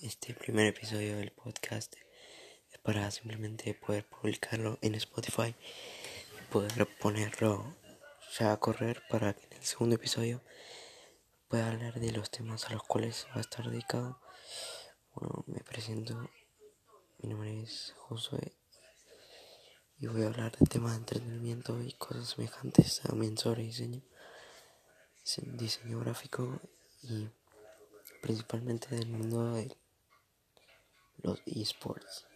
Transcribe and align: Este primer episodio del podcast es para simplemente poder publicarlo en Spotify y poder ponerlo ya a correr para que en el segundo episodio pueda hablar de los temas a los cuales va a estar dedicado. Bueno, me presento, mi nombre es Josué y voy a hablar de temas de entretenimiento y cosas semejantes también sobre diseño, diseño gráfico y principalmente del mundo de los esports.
Este 0.00 0.32
primer 0.32 0.66
episodio 0.66 1.16
del 1.16 1.32
podcast 1.32 1.96
es 2.70 2.78
para 2.78 3.10
simplemente 3.10 3.74
poder 3.74 4.06
publicarlo 4.06 4.78
en 4.80 4.94
Spotify 4.94 5.56
y 6.38 6.52
poder 6.52 6.86
ponerlo 7.00 7.74
ya 8.38 8.52
a 8.52 8.60
correr 8.60 9.02
para 9.10 9.34
que 9.34 9.44
en 9.46 9.54
el 9.54 9.64
segundo 9.64 9.96
episodio 9.96 10.40
pueda 11.48 11.72
hablar 11.72 11.98
de 11.98 12.12
los 12.12 12.30
temas 12.30 12.64
a 12.66 12.74
los 12.74 12.84
cuales 12.84 13.26
va 13.32 13.38
a 13.38 13.40
estar 13.40 13.68
dedicado. 13.68 14.20
Bueno, 15.14 15.42
me 15.48 15.64
presento, 15.64 16.30
mi 17.18 17.28
nombre 17.28 17.60
es 17.60 17.92
Josué 17.96 18.52
y 19.98 20.06
voy 20.06 20.22
a 20.22 20.26
hablar 20.28 20.56
de 20.58 20.66
temas 20.66 20.92
de 20.92 20.98
entretenimiento 20.98 21.82
y 21.82 21.92
cosas 21.94 22.28
semejantes 22.28 23.00
también 23.00 23.36
sobre 23.36 23.64
diseño, 23.64 24.00
diseño 25.58 25.98
gráfico 25.98 26.60
y 27.02 27.28
principalmente 28.26 28.88
del 28.96 29.06
mundo 29.06 29.54
de 29.54 29.76
los 31.22 31.40
esports. 31.46 32.26